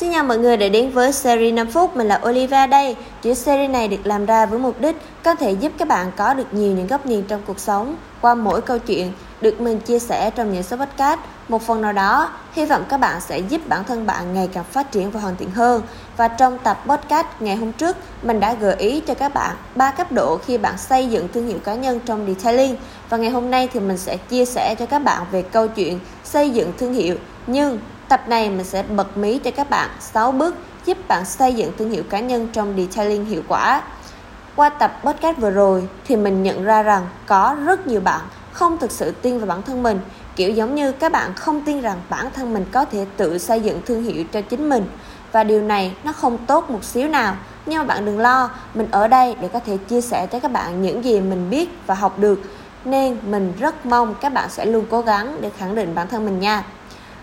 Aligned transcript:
Xin 0.00 0.12
chào 0.12 0.24
mọi 0.24 0.38
người 0.38 0.56
đã 0.56 0.68
đến 0.68 0.90
với 0.90 1.12
series 1.12 1.54
5 1.54 1.66
phút, 1.66 1.96
mình 1.96 2.08
là 2.08 2.20
Oliva 2.28 2.66
đây. 2.66 2.96
Chuỗi 3.24 3.34
series 3.34 3.70
này 3.70 3.88
được 3.88 4.06
làm 4.06 4.26
ra 4.26 4.46
với 4.46 4.58
mục 4.58 4.80
đích 4.80 4.96
có 5.24 5.34
thể 5.34 5.50
giúp 5.50 5.72
các 5.78 5.88
bạn 5.88 6.12
có 6.16 6.34
được 6.34 6.54
nhiều 6.54 6.72
những 6.72 6.86
góc 6.86 7.06
nhìn 7.06 7.22
trong 7.22 7.40
cuộc 7.46 7.60
sống 7.60 7.96
qua 8.20 8.34
mỗi 8.34 8.60
câu 8.60 8.78
chuyện 8.78 9.12
được 9.40 9.60
mình 9.60 9.80
chia 9.80 9.98
sẻ 9.98 10.30
trong 10.30 10.52
những 10.52 10.62
số 10.62 10.76
podcast. 10.76 11.20
Một 11.48 11.62
phần 11.62 11.82
nào 11.82 11.92
đó, 11.92 12.30
hy 12.52 12.64
vọng 12.66 12.84
các 12.88 12.96
bạn 12.96 13.20
sẽ 13.20 13.38
giúp 13.38 13.60
bản 13.68 13.84
thân 13.84 14.06
bạn 14.06 14.34
ngày 14.34 14.48
càng 14.52 14.64
phát 14.64 14.92
triển 14.92 15.10
và 15.10 15.20
hoàn 15.20 15.36
thiện 15.36 15.50
hơn. 15.50 15.82
Và 16.16 16.28
trong 16.28 16.58
tập 16.58 16.84
podcast 16.86 17.26
ngày 17.40 17.56
hôm 17.56 17.72
trước, 17.72 17.96
mình 18.22 18.40
đã 18.40 18.54
gợi 18.54 18.74
ý 18.78 19.00
cho 19.00 19.14
các 19.14 19.34
bạn 19.34 19.56
ba 19.74 19.90
cấp 19.90 20.12
độ 20.12 20.38
khi 20.46 20.58
bạn 20.58 20.78
xây 20.78 21.06
dựng 21.06 21.28
thương 21.34 21.46
hiệu 21.46 21.58
cá 21.64 21.74
nhân 21.74 22.00
trong 22.06 22.26
detailing. 22.26 22.76
Và 23.08 23.16
ngày 23.16 23.30
hôm 23.30 23.50
nay 23.50 23.68
thì 23.72 23.80
mình 23.80 23.98
sẽ 23.98 24.16
chia 24.16 24.44
sẻ 24.44 24.74
cho 24.78 24.86
các 24.86 24.98
bạn 24.98 25.26
về 25.30 25.42
câu 25.42 25.68
chuyện 25.68 26.00
xây 26.24 26.50
dựng 26.50 26.72
thương 26.78 26.92
hiệu 26.92 27.16
nhưng 27.46 27.78
Tập 28.10 28.28
này 28.28 28.50
mình 28.50 28.64
sẽ 28.64 28.82
bật 28.82 29.16
mí 29.16 29.38
cho 29.38 29.50
các 29.50 29.70
bạn 29.70 29.90
6 30.00 30.32
bước 30.32 30.54
giúp 30.84 30.98
bạn 31.08 31.24
xây 31.24 31.54
dựng 31.54 31.72
thương 31.78 31.90
hiệu 31.90 32.02
cá 32.10 32.20
nhân 32.20 32.48
trong 32.52 32.74
detailing 32.76 33.24
hiệu 33.24 33.42
quả. 33.48 33.82
Qua 34.56 34.68
tập 34.68 35.00
podcast 35.04 35.38
vừa 35.38 35.50
rồi 35.50 35.88
thì 36.04 36.16
mình 36.16 36.42
nhận 36.42 36.64
ra 36.64 36.82
rằng 36.82 37.06
có 37.26 37.56
rất 37.64 37.86
nhiều 37.86 38.00
bạn 38.00 38.20
không 38.52 38.78
thực 38.78 38.90
sự 38.90 39.10
tin 39.10 39.38
vào 39.38 39.46
bản 39.46 39.62
thân 39.62 39.82
mình, 39.82 40.00
kiểu 40.36 40.50
giống 40.50 40.74
như 40.74 40.92
các 40.92 41.12
bạn 41.12 41.34
không 41.34 41.62
tin 41.64 41.80
rằng 41.80 42.00
bản 42.08 42.30
thân 42.34 42.54
mình 42.54 42.64
có 42.72 42.84
thể 42.84 43.06
tự 43.16 43.38
xây 43.38 43.60
dựng 43.60 43.80
thương 43.86 44.02
hiệu 44.02 44.24
cho 44.32 44.40
chính 44.40 44.68
mình 44.68 44.84
và 45.32 45.44
điều 45.44 45.62
này 45.62 45.94
nó 46.04 46.12
không 46.12 46.38
tốt 46.46 46.70
một 46.70 46.84
xíu 46.84 47.08
nào. 47.08 47.36
Nhưng 47.66 47.78
mà 47.78 47.84
bạn 47.84 48.04
đừng 48.04 48.18
lo, 48.18 48.50
mình 48.74 48.88
ở 48.90 49.08
đây 49.08 49.36
để 49.40 49.48
có 49.48 49.60
thể 49.66 49.76
chia 49.76 50.00
sẻ 50.00 50.26
cho 50.26 50.38
các 50.38 50.52
bạn 50.52 50.82
những 50.82 51.04
gì 51.04 51.20
mình 51.20 51.50
biết 51.50 51.68
và 51.86 51.94
học 51.94 52.18
được 52.18 52.40
nên 52.84 53.16
mình 53.26 53.52
rất 53.58 53.86
mong 53.86 54.14
các 54.20 54.32
bạn 54.32 54.50
sẽ 54.50 54.66
luôn 54.66 54.84
cố 54.90 55.00
gắng 55.00 55.36
để 55.40 55.50
khẳng 55.58 55.74
định 55.74 55.94
bản 55.94 56.08
thân 56.08 56.24
mình 56.24 56.40
nha. 56.40 56.64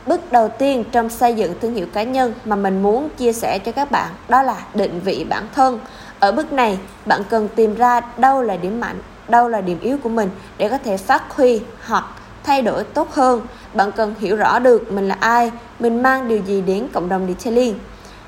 Bước 0.08 0.32
đầu 0.32 0.50
tiên 0.50 0.84
trong 0.92 1.10
xây 1.10 1.34
dựng 1.34 1.54
thương 1.62 1.74
hiệu 1.74 1.86
cá 1.94 2.04
nhân 2.04 2.34
mà 2.46 2.56
mình 2.56 2.84
muốn 2.84 3.10
chia 3.18 3.34
sẻ 3.34 3.60
cho 3.60 3.72
các 3.72 3.92
bạn 3.92 4.12
đó 4.30 4.42
là 4.42 4.56
định 4.74 5.02
vị 5.04 5.26
bản 5.30 5.48
thân. 5.56 5.80
Ở 6.20 6.32
bước 6.32 6.54
này, 6.54 6.80
bạn 7.06 7.22
cần 7.30 7.48
tìm 7.56 7.76
ra 7.76 8.02
đâu 8.18 8.42
là 8.42 8.58
điểm 8.58 8.80
mạnh, 8.80 9.00
đâu 9.28 9.48
là 9.48 9.62
điểm 9.62 9.80
yếu 9.82 9.98
của 10.04 10.10
mình 10.10 10.30
để 10.58 10.70
có 10.70 10.78
thể 10.78 10.98
phát 10.98 11.36
huy 11.36 11.62
hoặc 11.86 12.06
thay 12.44 12.62
đổi 12.62 12.84
tốt 12.84 13.12
hơn. 13.12 13.42
Bạn 13.74 13.92
cần 13.92 14.16
hiểu 14.20 14.36
rõ 14.36 14.60
được 14.60 14.92
mình 14.92 15.08
là 15.08 15.18
ai, 15.20 15.52
mình 15.80 16.04
mang 16.04 16.28
điều 16.28 16.40
gì 16.40 16.62
đến 16.62 16.88
cộng 16.94 17.10
đồng 17.10 17.28
detailing. 17.28 17.80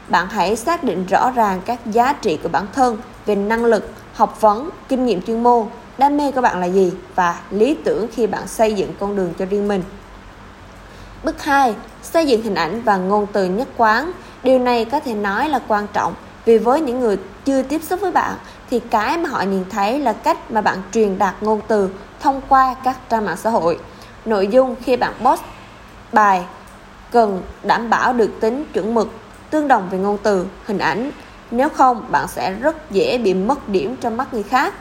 Bạn 0.08 0.28
hãy 0.30 0.56
xác 0.56 0.84
định 0.84 1.06
rõ 1.06 1.32
ràng 1.32 1.62
các 1.66 1.80
giá 1.86 2.14
trị 2.14 2.40
của 2.44 2.50
bản 2.50 2.66
thân 2.74 2.98
về 3.26 3.36
năng 3.36 3.66
lực, 3.66 3.90
học 4.14 4.42
vấn, 4.42 4.70
kinh 4.88 5.06
nghiệm 5.06 5.22
chuyên 5.22 5.44
môn, 5.44 5.66
đam 5.98 6.18
mê 6.18 6.32
của 6.32 6.42
bạn 6.42 6.60
là 6.60 6.66
gì 6.66 6.92
và 7.16 7.40
lý 7.52 7.78
tưởng 7.84 8.08
khi 8.16 8.28
bạn 8.28 8.48
xây 8.48 8.74
dựng 8.74 8.94
con 9.00 9.16
đường 9.16 9.34
cho 9.40 9.46
riêng 9.46 9.68
mình. 9.68 9.84
Bước 11.24 11.44
2. 11.44 11.76
Xây 12.02 12.28
dựng 12.28 12.42
hình 12.42 12.56
ảnh 12.56 12.82
và 12.82 12.98
ngôn 12.98 13.28
từ 13.34 13.46
nhất 13.46 13.68
quán. 13.78 14.12
Điều 14.44 14.60
này 14.60 14.86
có 14.86 15.00
thể 15.00 15.14
nói 15.14 15.50
là 15.50 15.60
quan 15.68 15.88
trọng 15.94 16.14
vì 16.46 16.58
với 16.58 16.82
những 16.82 17.00
người 17.00 17.18
chưa 17.46 17.62
tiếp 17.62 17.84
xúc 17.84 18.02
với 18.02 18.12
bạn 18.12 18.36
thì 18.70 18.80
cái 18.80 19.18
mà 19.18 19.30
họ 19.30 19.42
nhìn 19.42 19.66
thấy 19.70 20.00
là 20.00 20.14
cách 20.14 20.52
mà 20.52 20.62
bạn 20.62 20.82
truyền 20.92 21.18
đạt 21.18 21.36
ngôn 21.42 21.62
từ 21.68 21.90
thông 22.20 22.42
qua 22.50 22.76
các 22.84 22.98
trang 23.10 23.26
mạng 23.26 23.38
xã 23.38 23.50
hội. 23.50 23.80
Nội 24.26 24.48
dung 24.48 24.76
khi 24.84 24.98
bạn 24.98 25.14
post 25.24 25.42
bài 26.14 26.46
cần 27.12 27.42
đảm 27.64 27.90
bảo 27.90 28.14
được 28.14 28.32
tính 28.40 28.66
chuẩn 28.74 28.94
mực, 28.94 29.10
tương 29.50 29.68
đồng 29.68 29.90
về 29.90 29.98
ngôn 29.98 30.18
từ, 30.24 30.46
hình 30.66 30.78
ảnh. 30.78 31.12
Nếu 31.52 31.70
không, 31.70 32.06
bạn 32.10 32.28
sẽ 32.28 32.52
rất 32.54 32.92
dễ 32.92 33.18
bị 33.18 33.34
mất 33.34 33.70
điểm 33.70 33.96
trong 33.96 34.18
mắt 34.18 34.34
người 34.34 34.44
khác. 34.44 34.74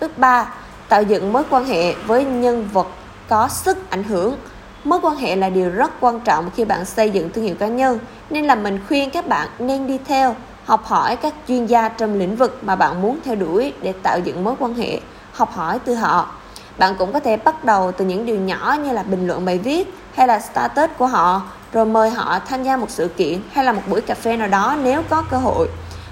Bước 0.00 0.18
3. 0.18 0.54
Tạo 0.88 1.02
dựng 1.02 1.32
mối 1.32 1.42
quan 1.50 1.64
hệ 1.64 1.94
với 1.94 2.24
nhân 2.24 2.68
vật 2.72 2.86
có 3.28 3.48
sức 3.48 3.90
ảnh 3.90 4.04
hưởng 4.04 4.36
Mối 4.84 4.98
quan 5.02 5.16
hệ 5.16 5.36
là 5.36 5.48
điều 5.48 5.70
rất 5.70 5.92
quan 6.00 6.20
trọng 6.20 6.50
khi 6.56 6.64
bạn 6.64 6.84
xây 6.84 7.10
dựng 7.10 7.30
thương 7.30 7.44
hiệu 7.44 7.54
cá 7.54 7.66
nhân, 7.66 7.98
nên 8.30 8.44
là 8.44 8.54
mình 8.54 8.80
khuyên 8.88 9.10
các 9.10 9.28
bạn 9.28 9.48
nên 9.58 9.86
đi 9.86 9.98
theo, 10.06 10.36
học 10.64 10.84
hỏi 10.84 11.16
các 11.16 11.34
chuyên 11.48 11.66
gia 11.66 11.88
trong 11.88 12.18
lĩnh 12.18 12.36
vực 12.36 12.58
mà 12.62 12.76
bạn 12.76 13.02
muốn 13.02 13.18
theo 13.24 13.34
đuổi 13.34 13.72
để 13.82 13.92
tạo 14.02 14.18
dựng 14.24 14.44
mối 14.44 14.54
quan 14.58 14.74
hệ, 14.74 15.00
học 15.32 15.52
hỏi 15.52 15.78
từ 15.84 15.94
họ. 15.94 16.30
Bạn 16.78 16.94
cũng 16.98 17.12
có 17.12 17.20
thể 17.20 17.36
bắt 17.36 17.64
đầu 17.64 17.92
từ 17.92 18.04
những 18.04 18.26
điều 18.26 18.36
nhỏ 18.36 18.76
như 18.84 18.92
là 18.92 19.02
bình 19.02 19.26
luận 19.26 19.44
bài 19.44 19.58
viết 19.58 19.94
hay 20.14 20.26
là 20.26 20.40
status 20.40 20.90
của 20.98 21.06
họ, 21.06 21.42
rồi 21.72 21.86
mời 21.86 22.10
họ 22.10 22.38
tham 22.48 22.62
gia 22.62 22.76
một 22.76 22.90
sự 22.90 23.08
kiện 23.08 23.40
hay 23.52 23.64
là 23.64 23.72
một 23.72 23.82
buổi 23.88 24.00
cà 24.00 24.14
phê 24.14 24.36
nào 24.36 24.48
đó 24.48 24.76
nếu 24.82 25.02
có 25.08 25.22
cơ 25.30 25.36
hội. 25.36 25.68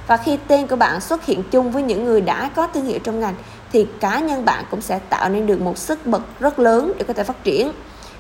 Và 0.06 0.16
khi 0.16 0.38
tên 0.48 0.66
của 0.66 0.76
bạn 0.76 1.00
xuất 1.00 1.24
hiện 1.24 1.42
chung 1.50 1.70
với 1.70 1.82
những 1.82 2.04
người 2.04 2.20
đã 2.20 2.50
có 2.54 2.66
thương 2.66 2.84
hiệu 2.84 2.98
trong 3.04 3.20
ngành 3.20 3.34
thì 3.72 3.86
cá 4.00 4.18
nhân 4.18 4.44
bạn 4.44 4.64
cũng 4.70 4.80
sẽ 4.80 4.98
tạo 4.98 5.28
nên 5.28 5.46
được 5.46 5.60
một 5.60 5.78
sức 5.78 6.06
bật 6.06 6.22
rất 6.40 6.58
lớn 6.58 6.92
để 6.98 7.04
có 7.08 7.14
thể 7.14 7.24
phát 7.24 7.44
triển. 7.44 7.72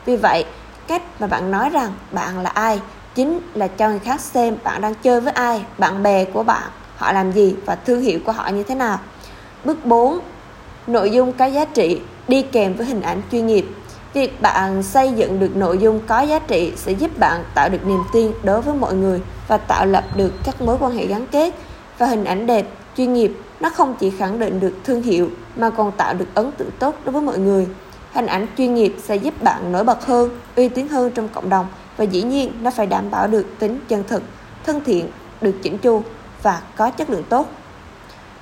Vì 0.04 0.16
vậy, 0.16 0.44
cách 0.86 1.02
mà 1.20 1.26
bạn 1.26 1.50
nói 1.50 1.70
rằng 1.70 1.92
bạn 2.12 2.38
là 2.38 2.50
ai 2.50 2.80
chính 3.14 3.40
là 3.54 3.68
cho 3.68 3.88
người 3.88 3.98
khác 3.98 4.20
xem 4.20 4.56
bạn 4.64 4.80
đang 4.80 4.94
chơi 4.94 5.20
với 5.20 5.32
ai, 5.32 5.64
bạn 5.78 6.02
bè 6.02 6.24
của 6.24 6.42
bạn, 6.42 6.70
họ 6.96 7.12
làm 7.12 7.32
gì 7.32 7.54
và 7.66 7.74
thương 7.74 8.00
hiệu 8.00 8.20
của 8.26 8.32
họ 8.32 8.48
như 8.48 8.62
thế 8.62 8.74
nào. 8.74 8.98
Bước 9.64 9.86
4. 9.86 10.18
Nội 10.86 11.10
dung 11.10 11.32
có 11.32 11.44
giá 11.44 11.64
trị 11.64 12.00
đi 12.28 12.42
kèm 12.42 12.74
với 12.74 12.86
hình 12.86 13.02
ảnh 13.02 13.22
chuyên 13.32 13.46
nghiệp. 13.46 13.66
Việc 14.14 14.42
bạn 14.42 14.82
xây 14.82 15.12
dựng 15.12 15.40
được 15.40 15.56
nội 15.56 15.78
dung 15.78 16.00
có 16.06 16.20
giá 16.20 16.38
trị 16.38 16.72
sẽ 16.76 16.92
giúp 16.92 17.18
bạn 17.18 17.44
tạo 17.54 17.68
được 17.68 17.86
niềm 17.86 18.02
tin 18.12 18.32
đối 18.42 18.62
với 18.62 18.74
mọi 18.74 18.94
người 18.94 19.20
và 19.48 19.56
tạo 19.56 19.86
lập 19.86 20.04
được 20.16 20.32
các 20.44 20.62
mối 20.62 20.76
quan 20.80 20.92
hệ 20.92 21.06
gắn 21.06 21.26
kết 21.26 21.54
và 21.98 22.06
hình 22.06 22.24
ảnh 22.24 22.46
đẹp, 22.46 22.66
chuyên 22.96 23.12
nghiệp 23.12 23.32
nó 23.60 23.70
không 23.70 23.94
chỉ 24.00 24.10
khẳng 24.10 24.38
định 24.38 24.60
được 24.60 24.74
thương 24.84 25.02
hiệu 25.02 25.30
mà 25.56 25.70
còn 25.70 25.92
tạo 25.92 26.14
được 26.14 26.28
ấn 26.34 26.52
tượng 26.52 26.70
tốt 26.78 26.94
đối 27.04 27.12
với 27.12 27.22
mọi 27.22 27.38
người 27.38 27.66
hình 28.12 28.26
ảnh 28.26 28.46
chuyên 28.58 28.74
nghiệp 28.74 28.94
sẽ 29.02 29.16
giúp 29.16 29.42
bạn 29.42 29.72
nổi 29.72 29.84
bật 29.84 30.06
hơn, 30.06 30.30
uy 30.56 30.68
tín 30.68 30.88
hơn 30.88 31.10
trong 31.10 31.28
cộng 31.28 31.48
đồng 31.48 31.66
và 31.96 32.04
dĩ 32.04 32.22
nhiên 32.22 32.52
nó 32.62 32.70
phải 32.70 32.86
đảm 32.86 33.10
bảo 33.10 33.26
được 33.26 33.46
tính 33.58 33.80
chân 33.88 34.04
thực, 34.08 34.22
thân 34.66 34.80
thiện, 34.84 35.10
được 35.40 35.54
chỉnh 35.62 35.78
chu 35.78 36.02
và 36.42 36.60
có 36.76 36.90
chất 36.90 37.10
lượng 37.10 37.24
tốt. 37.28 37.46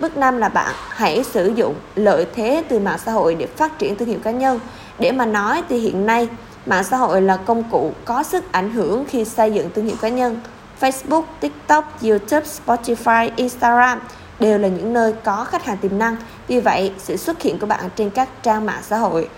Bước 0.01 0.17
5 0.17 0.39
là 0.39 0.49
bạn 0.49 0.75
hãy 0.89 1.25
sử 1.25 1.53
dụng 1.57 1.75
lợi 1.95 2.27
thế 2.35 2.65
từ 2.69 2.79
mạng 2.79 2.99
xã 3.05 3.13
hội 3.13 3.35
để 3.35 3.47
phát 3.47 3.79
triển 3.79 3.97
thương 3.97 4.09
hiệu 4.09 4.19
cá 4.23 4.31
nhân. 4.31 4.61
Để 4.99 5.13
mà 5.13 5.27
nói 5.27 5.63
thì 5.69 5.79
hiện 5.79 6.07
nay 6.07 6.29
mạng 6.67 6.85
xã 6.85 6.97
hội 6.97 7.23
là 7.23 7.37
công 7.37 7.63
cụ 7.71 7.93
có 8.05 8.23
sức 8.23 8.53
ảnh 8.53 8.73
hưởng 8.73 9.05
khi 9.09 9.25
xây 9.25 9.53
dựng 9.53 9.71
thương 9.75 9.85
hiệu 9.85 9.97
cá 10.01 10.09
nhân. 10.09 10.41
Facebook, 10.81 11.23
TikTok, 11.41 12.03
YouTube, 12.03 12.47
Spotify, 12.67 13.31
Instagram 13.37 14.01
đều 14.41 14.59
là 14.59 14.69
những 14.69 14.93
nơi 14.93 15.13
có 15.25 15.45
khách 15.45 15.65
hàng 15.65 15.77
tiềm 15.77 15.99
năng. 15.99 16.17
Vì 16.49 16.61
vậy, 16.61 16.93
sự 16.99 17.17
xuất 17.17 17.43
hiện 17.43 17.59
của 17.59 17.67
bạn 17.67 17.81
trên 17.97 18.11
các 18.11 18.29
trang 18.43 18.67
mạng 18.67 18.83
xã 18.83 18.97
hội 18.97 19.29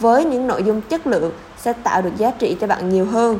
với 0.00 0.24
những 0.24 0.46
nội 0.46 0.62
dung 0.62 0.80
chất 0.80 1.06
lượng 1.06 1.32
sẽ 1.58 1.72
tạo 1.72 2.02
được 2.02 2.16
giá 2.16 2.30
trị 2.30 2.56
cho 2.60 2.66
bạn 2.66 2.88
nhiều 2.88 3.06
hơn. 3.06 3.38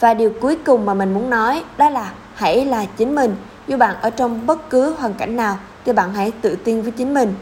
Và 0.00 0.14
điều 0.14 0.32
cuối 0.40 0.58
cùng 0.64 0.86
mà 0.86 0.94
mình 0.94 1.14
muốn 1.14 1.30
nói, 1.30 1.64
đó 1.76 1.90
là 1.90 2.12
hãy 2.34 2.64
là 2.64 2.86
chính 2.96 3.14
mình. 3.14 3.36
Dù 3.66 3.76
bạn 3.76 3.96
ở 4.00 4.10
trong 4.10 4.46
bất 4.46 4.70
cứ 4.70 4.94
hoàn 4.98 5.14
cảnh 5.14 5.36
nào, 5.36 5.58
thì 5.84 5.92
bạn 5.92 6.14
hãy 6.14 6.32
tự 6.40 6.56
tin 6.56 6.82
với 6.82 6.90
chính 6.90 7.14
mình. 7.14 7.34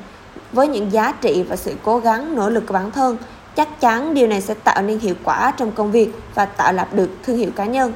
Với 0.52 0.68
những 0.68 0.92
giá 0.92 1.12
trị 1.12 1.42
và 1.48 1.56
sự 1.56 1.74
cố 1.82 1.98
gắng, 1.98 2.34
nỗ 2.34 2.50
lực 2.50 2.66
của 2.66 2.74
bản 2.74 2.90
thân, 2.90 3.16
chắc 3.56 3.80
chắn 3.80 4.14
điều 4.14 4.26
này 4.26 4.40
sẽ 4.40 4.54
tạo 4.54 4.82
nên 4.82 4.98
hiệu 4.98 5.14
quả 5.24 5.52
trong 5.56 5.72
công 5.72 5.90
việc 5.90 6.10
và 6.34 6.44
tạo 6.44 6.72
lập 6.72 6.88
được 6.92 7.10
thương 7.22 7.36
hiệu 7.36 7.50
cá 7.56 7.64
nhân 7.64 7.92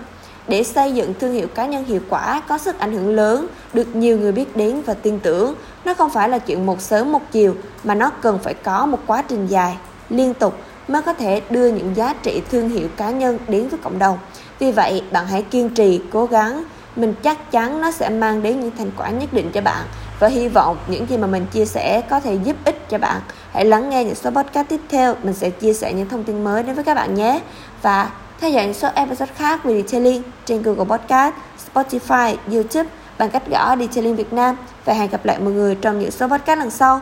để 0.49 0.65
xây 0.65 0.93
dựng 0.93 1.15
thương 1.21 1.33
hiệu 1.33 1.47
cá 1.47 1.67
nhân 1.67 1.85
hiệu 1.85 2.01
quả, 2.09 2.43
có 2.49 2.59
sức 2.59 2.79
ảnh 2.79 2.93
hưởng 2.93 3.09
lớn, 3.09 3.47
được 3.73 3.97
nhiều 3.97 4.19
người 4.19 4.33
biết 4.33 4.57
đến 4.57 4.83
và 4.87 4.95
tin 4.95 5.21
tưởng. 5.21 5.55
Nó 5.85 5.95
không 5.95 6.11
phải 6.11 6.29
là 6.29 6.39
chuyện 6.39 6.67
một 6.67 6.81
sớm 6.81 7.13
một 7.13 7.23
chiều, 7.33 7.55
mà 7.85 7.95
nó 7.95 8.11
cần 8.11 8.39
phải 8.43 8.55
có 8.55 8.87
một 8.87 8.99
quá 9.07 9.23
trình 9.23 9.47
dài, 9.47 9.77
liên 10.09 10.35
tục 10.35 10.55
mới 10.89 11.03
có 11.03 11.13
thể 11.13 11.41
đưa 11.51 11.69
những 11.69 11.97
giá 11.97 12.15
trị 12.23 12.43
thương 12.51 12.69
hiệu 12.69 12.89
cá 12.97 13.11
nhân 13.11 13.39
đến 13.49 13.69
với 13.69 13.79
cộng 13.83 13.99
đồng. 13.99 14.19
Vì 14.59 14.73
vậy, 14.73 15.03
bạn 15.13 15.27
hãy 15.27 15.43
kiên 15.43 15.71
trì, 15.71 16.01
cố 16.13 16.27
gắng. 16.27 16.65
Mình 16.97 17.15
chắc 17.23 17.51
chắn 17.51 17.81
nó 17.81 17.91
sẽ 17.91 18.09
mang 18.09 18.43
đến 18.43 18.61
những 18.61 18.71
thành 18.79 18.91
quả 18.99 19.11
nhất 19.11 19.33
định 19.33 19.51
cho 19.53 19.61
bạn. 19.61 19.85
Và 20.19 20.29
hy 20.29 20.49
vọng 20.49 20.77
những 20.89 21.07
gì 21.09 21.17
mà 21.17 21.27
mình 21.27 21.47
chia 21.53 21.65
sẻ 21.65 22.01
có 22.11 22.21
thể 22.21 22.35
giúp 22.45 22.57
ích 22.65 22.89
cho 22.89 22.99
bạn. 22.99 23.21
Hãy 23.53 23.65
lắng 23.65 23.91
nghe 23.91 24.05
những 24.05 24.15
số 24.15 24.31
podcast 24.31 24.69
tiếp 24.69 24.81
theo. 24.89 25.15
Mình 25.23 25.35
sẽ 25.35 25.51
chia 25.51 25.73
sẻ 25.73 25.93
những 25.93 26.09
thông 26.09 26.25
tin 26.25 26.45
mới 26.45 26.63
đến 26.63 26.75
với 26.75 26.85
các 26.85 26.95
bạn 26.95 27.15
nhé. 27.15 27.41
Và 27.83 28.11
theo 28.43 28.51
dõi 28.51 28.65
những 28.65 28.75
số 28.75 28.89
episode 28.95 29.33
khác 29.37 29.65
về 29.65 29.83
detailing 29.83 30.23
trên 30.45 30.63
Google 30.63 30.85
Podcast, 30.85 31.35
Spotify, 31.73 32.37
YouTube 32.53 32.91
bằng 33.19 33.31
cách 33.31 33.43
gõ 33.51 33.77
Detailing 33.77 34.17
Việt 34.17 34.33
Nam 34.33 34.57
và 34.85 34.95
hẹn 34.95 35.11
gặp 35.11 35.25
lại 35.25 35.39
mọi 35.39 35.53
người 35.53 35.75
trong 35.75 35.99
những 35.99 36.11
số 36.11 36.29
podcast 36.29 36.59
lần 36.59 36.71
sau. 36.71 37.01